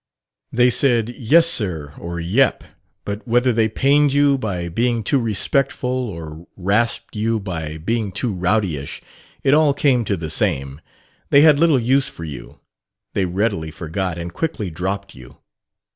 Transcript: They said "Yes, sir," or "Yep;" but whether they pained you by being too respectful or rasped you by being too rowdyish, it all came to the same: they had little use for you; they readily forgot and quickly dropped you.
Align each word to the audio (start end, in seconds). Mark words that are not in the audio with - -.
They 0.51 0.71
said 0.71 1.09
"Yes, 1.15 1.45
sir," 1.45 1.93
or 1.99 2.19
"Yep;" 2.19 2.63
but 3.05 3.27
whether 3.27 3.53
they 3.53 3.69
pained 3.69 4.13
you 4.13 4.35
by 4.35 4.67
being 4.67 5.03
too 5.03 5.19
respectful 5.19 5.91
or 6.09 6.47
rasped 6.57 7.15
you 7.15 7.39
by 7.39 7.77
being 7.77 8.11
too 8.11 8.33
rowdyish, 8.33 9.03
it 9.43 9.53
all 9.53 9.75
came 9.75 10.03
to 10.05 10.17
the 10.17 10.31
same: 10.31 10.81
they 11.29 11.41
had 11.41 11.59
little 11.59 11.77
use 11.79 12.09
for 12.09 12.23
you; 12.23 12.59
they 13.13 13.27
readily 13.27 13.69
forgot 13.69 14.17
and 14.17 14.33
quickly 14.33 14.71
dropped 14.71 15.13
you. 15.13 15.37